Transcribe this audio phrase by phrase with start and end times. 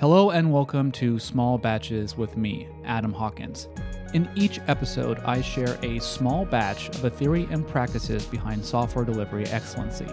[0.00, 3.68] Hello and welcome to Small Batches with me, Adam Hawkins.
[4.14, 9.04] In each episode, I share a small batch of the theory and practices behind software
[9.04, 10.06] delivery excellency.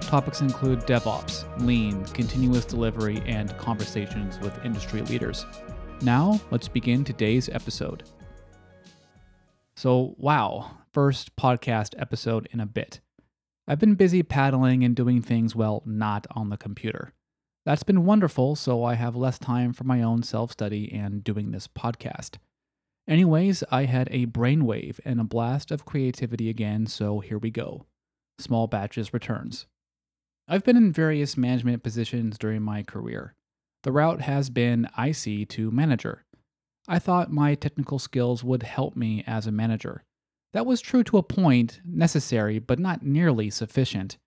[0.00, 5.46] Topics include DevOps, lean, continuous delivery, and conversations with industry leaders.
[6.02, 8.02] Now, let's begin today's episode.
[9.76, 12.98] So, wow, first podcast episode in a bit.
[13.68, 17.12] I've been busy paddling and doing things, well, not on the computer.
[17.66, 21.50] That's been wonderful, so I have less time for my own self study and doing
[21.50, 22.36] this podcast.
[23.06, 27.86] Anyways, I had a brainwave and a blast of creativity again, so here we go.
[28.38, 29.66] Small Batches returns.
[30.48, 33.34] I've been in various management positions during my career.
[33.82, 36.24] The route has been IC to manager.
[36.88, 40.02] I thought my technical skills would help me as a manager.
[40.52, 44.18] That was true to a point, necessary, but not nearly sufficient.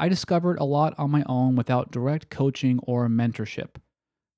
[0.00, 3.76] I discovered a lot on my own without direct coaching or mentorship.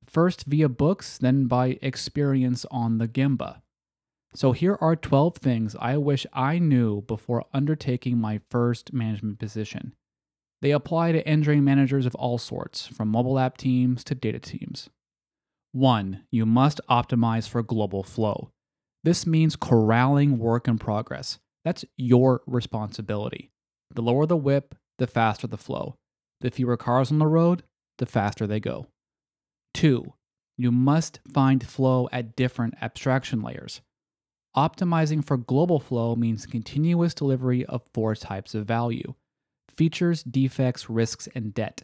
[0.05, 3.63] First via books, then by experience on the Gemba.
[4.35, 9.95] So here are 12 things I wish I knew before undertaking my first management position.
[10.63, 14.91] They apply to engineering managers of all sorts, from mobile app teams to data teams.
[15.71, 16.25] 1.
[16.33, 18.51] You must optimize for global flow.
[19.05, 21.39] This means corralling work in progress.
[21.65, 23.53] That's your responsibility.
[23.95, 25.97] The lower the WIP, the faster the flow.
[26.41, 27.63] The fewer cars on the road,
[27.99, 28.87] the faster they go.
[29.75, 30.13] 2.
[30.59, 33.81] You must find flow at different abstraction layers.
[34.57, 39.15] Optimizing for global flow means continuous delivery of four types of value
[39.75, 41.83] features, defects, risks, and debt.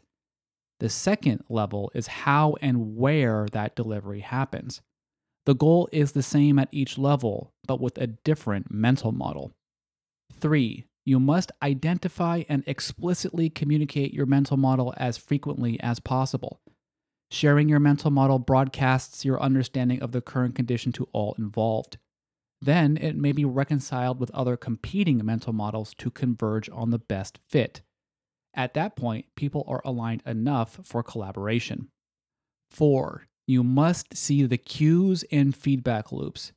[0.81, 4.83] The second level is how and where that delivery happens.
[5.47, 9.53] The goal is the same at each level, but with a different mental model.
[10.39, 10.85] 3.
[11.09, 16.61] You must identify and explicitly communicate your mental model as frequently as possible.
[17.31, 21.97] Sharing your mental model broadcasts your understanding of the current condition to all involved.
[22.61, 27.39] Then it may be reconciled with other competing mental models to converge on the best
[27.49, 27.81] fit.
[28.53, 31.89] At that point, people are aligned enough for collaboration.
[32.69, 33.27] 4.
[33.47, 36.53] You must see the queues and feedback loops.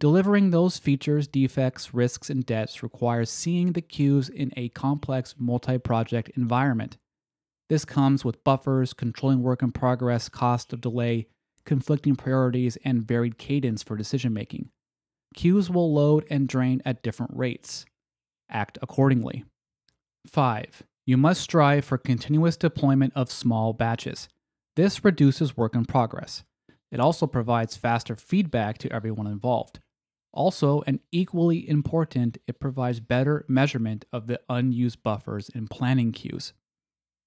[0.00, 5.76] Delivering those features, defects, risks, and debts requires seeing the queues in a complex multi
[5.76, 6.96] project environment.
[7.68, 11.26] This comes with buffers, controlling work in progress, cost of delay,
[11.66, 14.70] conflicting priorities, and varied cadence for decision making.
[15.34, 17.84] Queues will load and drain at different rates.
[18.48, 19.44] Act accordingly.
[20.26, 20.82] 5.
[21.04, 24.30] You must strive for continuous deployment of small batches.
[24.76, 26.42] This reduces work in progress.
[26.90, 29.80] It also provides faster feedback to everyone involved.
[30.32, 36.52] Also, and equally important, it provides better measurement of the unused buffers in planning queues.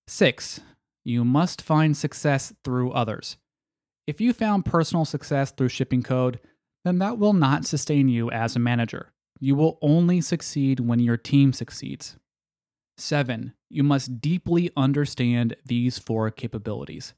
[0.07, 0.61] 6.
[1.03, 3.37] You must find success through others.
[4.07, 6.39] If you found personal success through shipping code,
[6.85, 9.11] then that will not sustain you as a manager.
[9.39, 12.17] You will only succeed when your team succeeds.
[12.97, 13.53] 7.
[13.69, 17.13] You must deeply understand these four capabilities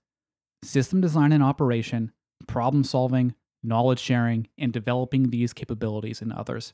[0.64, 2.12] system design and operation,
[2.48, 3.36] problem solving,
[3.66, 6.74] knowledge sharing, and developing these capabilities in others.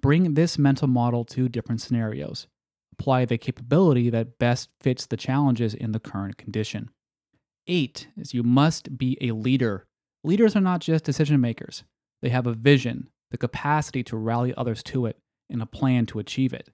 [0.00, 2.46] Bring this mental model to different scenarios.
[2.92, 6.90] Apply the capability that best fits the challenges in the current condition.
[7.66, 9.86] 8 is you must be a leader.
[10.24, 11.84] Leaders are not just decision makers.
[12.20, 15.18] They have a vision, the capacity to rally others to it,
[15.50, 16.70] and a plan to achieve it.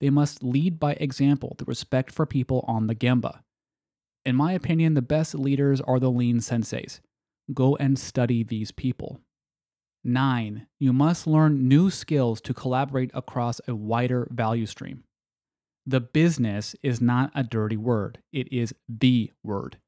[0.00, 3.40] They must lead by example the respect for people on the Gemba.
[4.24, 7.00] In my opinion, the best leaders are the lean senseis.
[7.52, 9.20] Go and study these people.
[10.04, 10.66] 9.
[10.78, 15.04] You must learn new skills to collaborate across a wider value stream.
[15.86, 19.78] The business is not a dirty word, it is the word.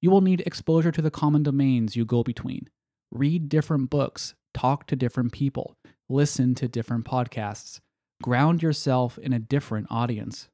[0.00, 2.68] You will need exposure to the common domains you go between
[3.10, 5.76] read different books, talk to different people,
[6.08, 7.80] listen to different podcasts,
[8.22, 10.48] ground yourself in a different audience.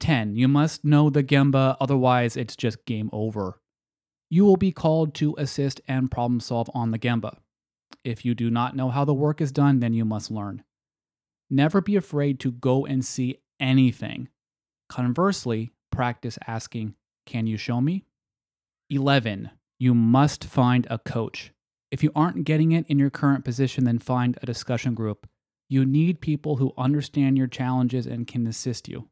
[0.00, 0.36] 10.
[0.36, 3.60] You must know the Gemba, otherwise, it's just game over.
[4.30, 7.36] You will be called to assist and problem solve on the Gemba.
[8.04, 10.62] If you do not know how the work is done, then you must learn.
[11.50, 14.28] Never be afraid to go and see anything.
[14.88, 16.94] Conversely, practice asking,
[17.26, 18.04] Can you show me?
[18.88, 19.50] 11.
[19.78, 21.52] You must find a coach.
[21.90, 25.26] If you aren't getting it in your current position, then find a discussion group.
[25.68, 29.08] You need people who understand your challenges and can assist you.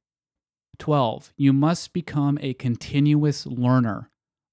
[0.79, 1.33] 12.
[1.37, 4.11] You must become a continuous learner.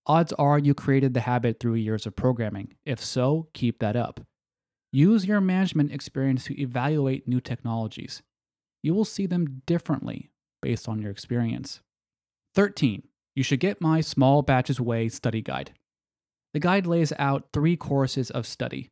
[0.07, 2.75] Odds are you created the habit through years of programming.
[2.85, 4.21] If so, keep that up.
[4.91, 8.21] Use your management experience to evaluate new technologies.
[8.83, 10.29] You will see them differently
[10.61, 11.81] based on your experience.
[12.53, 13.03] 13.
[13.35, 15.71] You should get my Small Batches Way study guide.
[16.53, 18.89] The guide lays out three courses of study.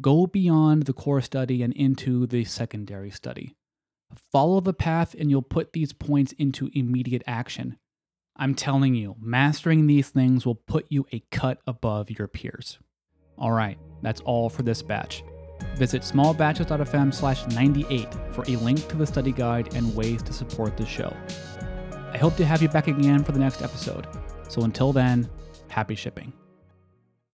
[0.00, 3.54] Go beyond the core study and into the secondary study.
[4.30, 7.76] Follow the path, and you'll put these points into immediate action.
[8.42, 12.80] I'm telling you, mastering these things will put you a cut above your peers.
[13.38, 15.22] All right, that's all for this batch.
[15.76, 20.76] Visit smallbatches.fm slash 98 for a link to the study guide and ways to support
[20.76, 21.16] the show.
[22.12, 24.08] I hope to have you back again for the next episode.
[24.48, 25.30] So until then,
[25.68, 26.32] happy shipping.